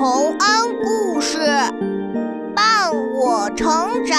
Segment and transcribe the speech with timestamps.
[0.00, 0.38] 洪恩
[0.84, 1.38] 故事
[2.54, 2.88] 伴
[3.20, 3.66] 我成
[4.06, 4.16] 长。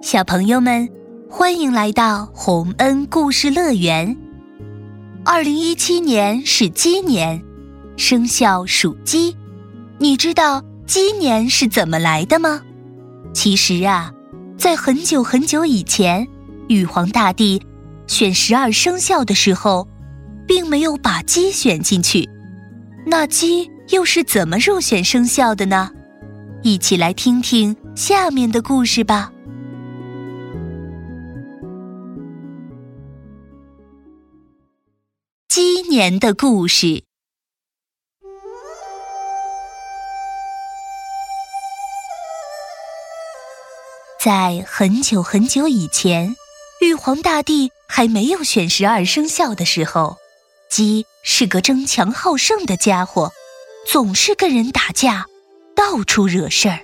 [0.00, 0.88] 小朋友们，
[1.28, 4.16] 欢迎来到洪恩故事乐园。
[5.22, 7.44] 二零一七年是鸡年，
[7.98, 9.36] 生肖属鸡。
[9.98, 12.62] 你知道鸡年是怎么来的吗？
[13.34, 14.10] 其实啊，
[14.56, 16.26] 在很久很久以前，
[16.68, 17.62] 玉皇大帝
[18.06, 19.88] 选十二生肖的时候，
[20.46, 22.28] 并没有把鸡选进去。
[23.06, 25.90] 那鸡又是怎么入选生肖的呢？
[26.62, 29.30] 一起来听听下面的故事吧。
[35.48, 37.04] 鸡年的故事，
[44.20, 46.34] 在很久很久以前，
[46.84, 50.18] 玉皇大帝还没有选十二生肖的时候，
[50.70, 53.32] 鸡是个争强好胜的家伙，
[53.90, 55.26] 总是跟人打架，
[55.74, 56.80] 到处惹事儿。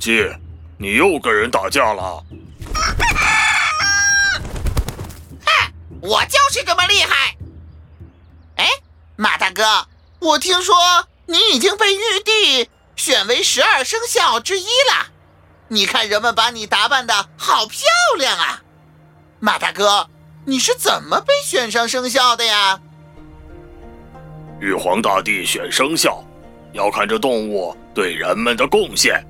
[0.00, 0.26] 公鸡，
[0.78, 2.24] 你又跟人打架了？
[5.44, 7.36] 哼，我就是这么厉害！
[8.56, 8.66] 哎，
[9.16, 9.86] 马大哥。
[10.20, 10.74] 我听说
[11.26, 15.08] 你已经被玉帝选为十二生肖之一了，
[15.68, 17.82] 你看人们把你打扮的好漂
[18.16, 18.62] 亮啊！
[19.38, 20.08] 马大哥，
[20.46, 22.80] 你是怎么被选上生肖的呀？
[24.60, 26.24] 玉皇大帝选生肖，
[26.72, 29.22] 要看这动物对人们的贡献。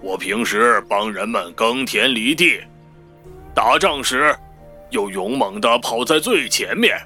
[0.00, 2.60] 我平时帮人们耕田犁地，
[3.54, 4.36] 打仗时
[4.90, 6.96] 又勇猛的跑在最前面，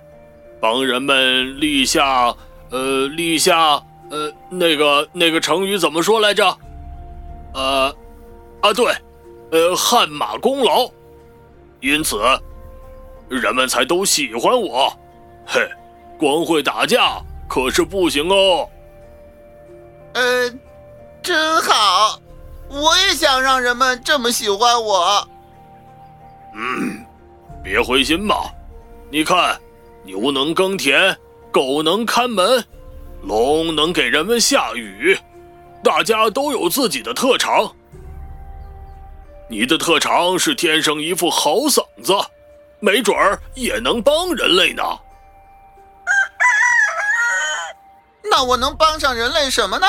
[0.60, 2.34] 帮人们立下。
[2.72, 6.56] 呃，立下，呃，那个那个成语怎么说来着？
[7.52, 7.92] 呃，
[8.60, 8.94] 啊对，
[9.50, 10.88] 呃，汗马功劳，
[11.80, 12.20] 因此
[13.28, 14.96] 人们才都喜欢我。
[15.44, 15.68] 嘿，
[16.16, 18.70] 光会打架可是不行哦。
[20.12, 20.48] 呃，
[21.20, 22.20] 真好，
[22.70, 25.28] 我也想让人们这么喜欢我。
[26.54, 27.04] 嗯，
[27.62, 28.36] 别灰心嘛，
[29.10, 29.60] 你看，
[30.04, 31.16] 牛能耕田。
[31.52, 32.64] 狗能看门，
[33.22, 35.18] 龙能给人们下雨，
[35.82, 37.68] 大家都有自己的特长。
[39.48, 42.14] 你的特长是天生一副好嗓子，
[42.78, 44.82] 没准儿也能帮人类呢。
[48.30, 49.88] 那我能帮上人类什么呢？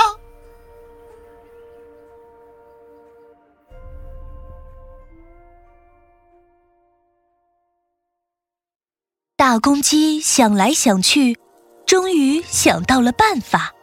[9.52, 11.38] 大公鸡想来想去。
[11.86, 13.74] 终于想到了办法，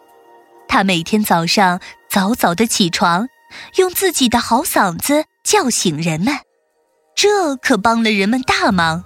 [0.66, 3.28] 它每天早上早早的起床，
[3.76, 6.34] 用自己的好嗓子叫醒人们，
[7.14, 9.04] 这可帮了人们大忙。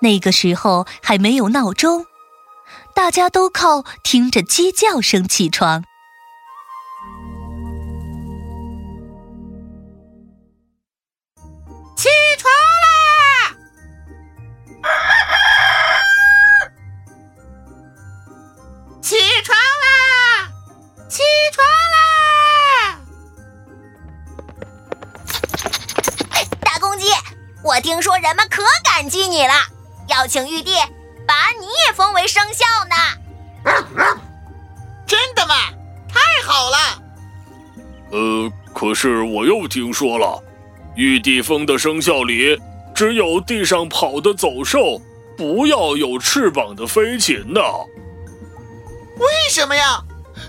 [0.00, 2.04] 那个时候还没有闹钟，
[2.92, 5.84] 大家都靠听着鸡叫声起床。
[27.62, 29.54] 我听说人们可感激你了，
[30.06, 30.76] 要请玉帝
[31.26, 32.94] 把你也封为生肖呢。
[35.06, 35.54] 真的吗？
[36.06, 36.76] 太好了。
[38.12, 40.40] 呃，可是我又听说了，
[40.94, 42.56] 玉帝封的生肖里
[42.94, 45.00] 只有地上跑的走兽，
[45.36, 47.60] 不要有翅膀的飞禽呢。
[49.16, 50.00] 为什么呀？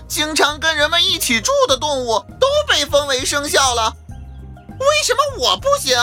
[0.08, 3.94] 经常跟人们一起住的动物都被封为生肖了，
[4.78, 5.96] 为什么我不行？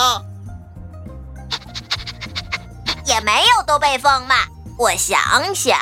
[3.05, 4.35] 也没有都被封嘛，
[4.77, 5.19] 我想
[5.53, 5.77] 想，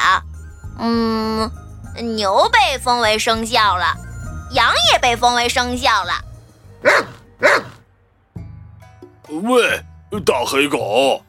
[0.80, 1.52] 嗯，
[2.16, 3.96] 牛被封为生肖了，
[4.52, 6.14] 羊也被封为生肖了。
[9.30, 9.86] 喂，
[10.26, 11.24] 大黑狗！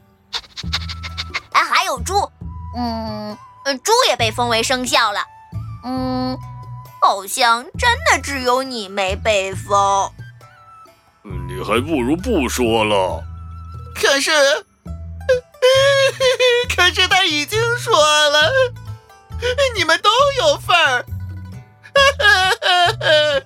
[1.53, 2.29] 哎，还有猪，
[2.75, 3.37] 嗯，
[3.83, 5.21] 猪也被封为生肖了。
[5.85, 6.37] 嗯，
[7.03, 10.09] 好像真的只有你没被封。
[11.23, 13.21] 你还不如不说了。
[13.93, 14.31] 可是，
[16.73, 17.93] 可是他已经说
[18.29, 18.49] 了，
[19.75, 21.05] 你们都有份儿，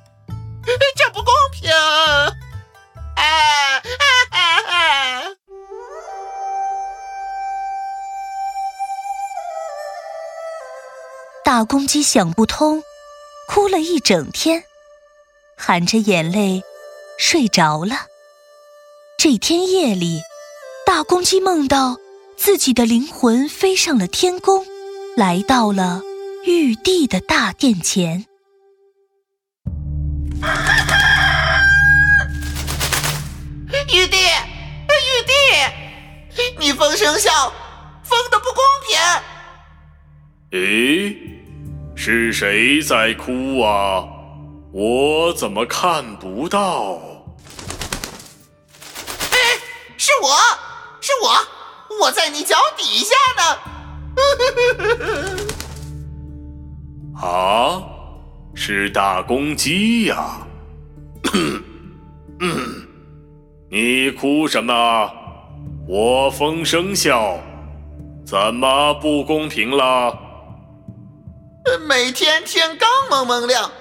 [0.95, 1.71] 这不公平！
[1.71, 2.31] 啊
[3.15, 3.23] 啊
[4.69, 5.23] 啊！
[11.43, 12.83] 大公鸡想不通，
[13.47, 14.63] 哭了一整天，
[15.57, 16.61] 含着眼泪
[17.17, 17.95] 睡着了。
[19.17, 20.21] 这天夜里，
[20.85, 21.97] 大公鸡梦到
[22.37, 24.65] 自己的灵魂飞上了天宫，
[25.15, 26.01] 来到了
[26.45, 28.25] 玉帝的大殿前。
[33.93, 37.51] 玉帝，玉帝，你封生肖
[38.03, 38.99] 封的不公平。
[40.51, 41.36] 咦，
[42.09, 44.07] 是谁在哭啊？
[44.71, 47.01] 我怎么看不到？
[49.29, 49.37] 哎，
[49.97, 50.29] 是我，
[51.01, 51.35] 是我，
[52.01, 53.43] 我在你脚底下呢。
[57.21, 57.83] 啊，
[58.55, 60.47] 是大公鸡呀。
[62.39, 62.87] 嗯。
[63.69, 65.11] 你哭什么？
[65.85, 67.37] 我风声笑，
[68.25, 70.17] 怎么不公平了？
[71.87, 73.71] 每天天刚蒙蒙亮，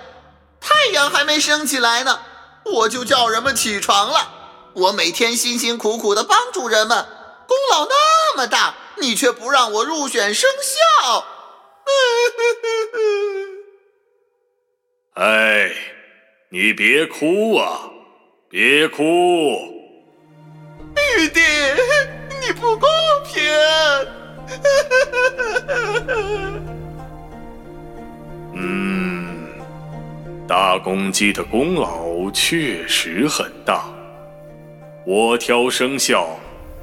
[0.60, 2.20] 太阳还没升起来呢，
[2.64, 4.32] 我就叫人们起床了。
[4.74, 7.06] 我每天辛辛苦苦的帮助人们，
[7.48, 10.50] 功劳那么大，你却不让我入选生
[11.02, 11.24] 肖。
[15.22, 15.72] 哎，
[16.50, 17.90] 你别哭啊，
[18.50, 19.02] 别哭。
[21.18, 21.40] 玉帝，
[22.40, 22.88] 你不公
[23.24, 23.42] 平！
[28.58, 29.36] 嗯，
[30.48, 33.84] 大公鸡的功劳确实很大，
[35.04, 36.26] 我挑生肖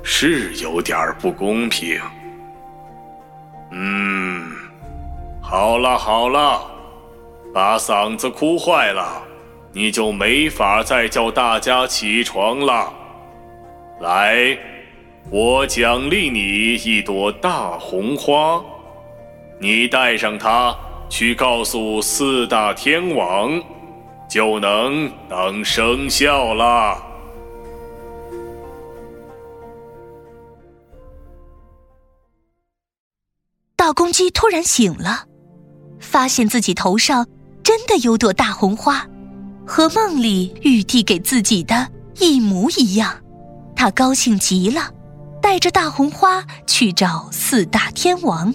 [0.03, 1.99] 是有点不公平。
[3.71, 4.51] 嗯，
[5.41, 6.61] 好了好了，
[7.51, 9.23] 把嗓子哭坏了，
[9.71, 12.93] 你就没法再叫大家起床了。
[13.99, 14.55] 来，
[15.31, 18.63] 我奖励你一朵大红花，
[19.57, 20.75] 你带上它
[21.13, 23.61] 去告诉四大天王，
[24.27, 26.97] 就能当生效了。
[33.75, 35.25] 大公鸡突然醒了，
[35.99, 37.27] 发现自己头上
[37.61, 39.07] 真的有朵大红花，
[39.67, 43.15] 和梦里玉帝给自己的一模一样。
[43.75, 44.89] 他高兴极了，
[45.39, 48.51] 带着大红花去找四大天王。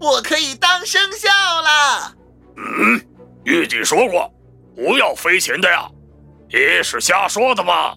[0.00, 2.14] 我可以当生肖了。
[2.56, 3.00] 嗯，
[3.44, 4.32] 玉帝说过
[4.74, 5.88] 不要飞禽的呀，
[6.48, 7.94] 你是瞎说的吗？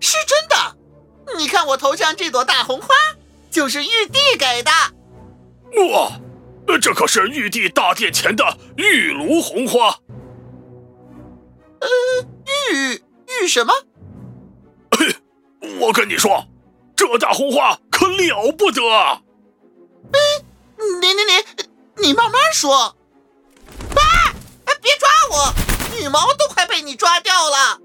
[0.00, 2.88] 是真的，你看我头上这朵大红花，
[3.50, 4.70] 就是玉帝给的。
[5.90, 6.12] 哇！
[6.80, 9.94] 这可是玉帝大殿前的玉炉红花。
[11.80, 11.88] 呃，
[12.72, 13.02] 玉
[13.42, 13.74] 玉什么？
[15.80, 16.46] 我跟你说，
[16.96, 18.80] 这大红花可了不得。
[18.88, 19.22] 哎，
[21.00, 21.22] 你你
[22.02, 22.74] 你，你慢慢说。
[22.74, 22.94] 啊！
[24.80, 25.54] 别抓我，
[26.02, 27.78] 羽毛都快被你抓掉了。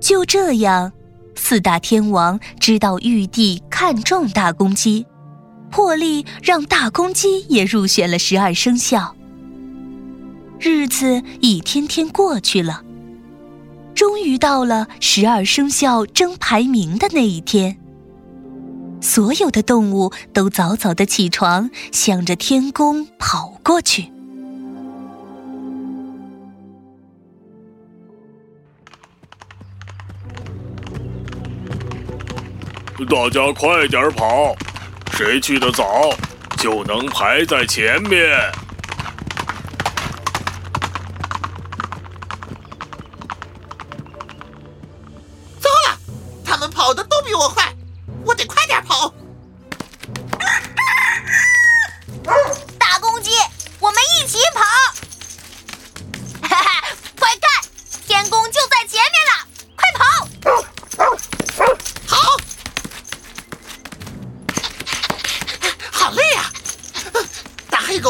[0.00, 0.92] 就这样，
[1.34, 5.06] 四大天王知道玉帝看中大公鸡，
[5.70, 9.16] 破例让大公鸡也入选了十二生肖。
[10.62, 12.82] 日子一天天过去了，
[13.94, 17.78] 终于到了十二生肖争排名的那一天。
[19.00, 24.12] 所有的动物都早早的起床，向着天宫跑过去。
[33.08, 34.54] 大家快点跑，
[35.12, 36.10] 谁去的早，
[36.58, 38.28] 就能排在前面。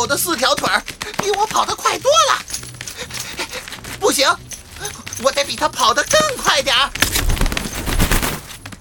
[0.01, 0.83] 狗的四条腿儿
[1.19, 2.39] 比我跑得快多了，
[4.01, 4.27] 不行，
[5.23, 6.91] 我得比它跑得更快点儿。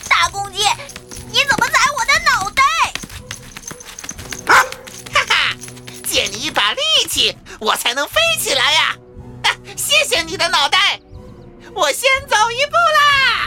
[0.07, 0.59] 大公鸡，
[1.29, 2.63] 你怎么踩我的脑袋？
[4.47, 4.65] 哈
[5.27, 5.53] 哈，
[6.07, 8.95] 借你一把力气，我才能飞起来呀！
[9.75, 11.01] 谢谢你的脑袋，
[11.75, 13.38] 我先走一步啦。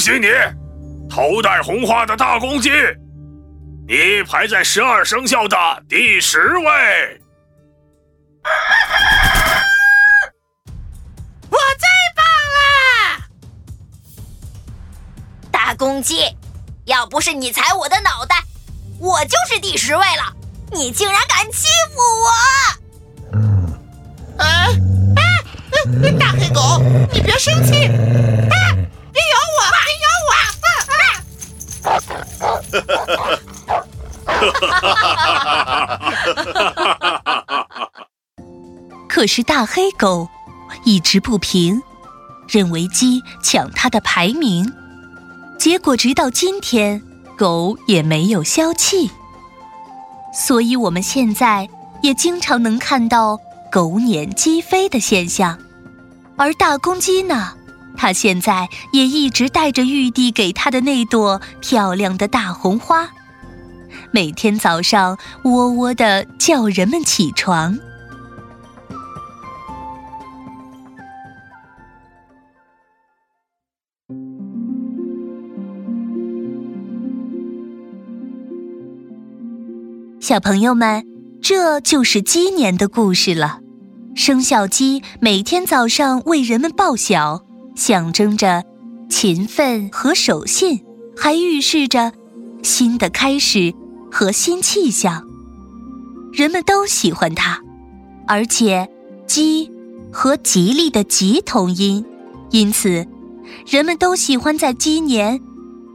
[0.00, 0.28] 喜你，
[1.10, 2.70] 头戴红花的大公鸡，
[3.86, 7.20] 你排在十二生肖的第十位。
[11.50, 12.24] 我最棒
[12.56, 13.20] 了！
[15.52, 16.34] 大公鸡，
[16.86, 18.42] 要不是你踩我的脑袋，
[18.98, 20.34] 我就是第十位了。
[20.72, 22.30] 你竟然敢欺负我！
[24.42, 24.46] 啊
[25.16, 25.20] 啊！
[26.18, 26.80] 大黑狗，
[27.12, 27.90] 你别生气！
[39.08, 40.28] 可是大黑狗
[40.84, 41.82] 一直不平，
[42.48, 44.72] 认为鸡抢它的排名。
[45.58, 47.02] 结果直到今天，
[47.36, 49.10] 狗也没有消气。
[50.32, 51.68] 所以，我们现在
[52.02, 53.38] 也经常能看到
[53.70, 55.58] 狗撵鸡飞的现象。
[56.36, 57.54] 而大公鸡呢，
[58.00, 63.10] 他现在也一直带着玉帝给他的那朵漂亮的大红花，
[64.10, 67.78] 每天早上喔喔的叫人们起床。
[80.18, 81.04] 小朋友们，
[81.42, 83.58] 这就是鸡年的故事了。
[84.14, 87.42] 生肖鸡每天早上为人们报晓，
[87.74, 88.64] 象征着
[89.08, 90.84] 勤奋和守信，
[91.16, 92.12] 还预示着
[92.62, 93.74] 新的开始
[94.10, 95.26] 和新气象。
[96.32, 97.60] 人们都喜欢它，
[98.26, 98.88] 而且
[99.26, 99.70] 鸡
[100.12, 102.04] 和吉利的“吉”同音，
[102.50, 103.06] 因此
[103.66, 105.40] 人们都喜欢在鸡年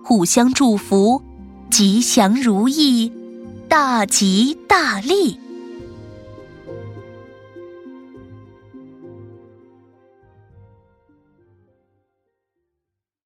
[0.04, 1.22] 互相祝福，
[1.72, 3.12] 吉祥如意。
[3.68, 5.40] 大吉大利。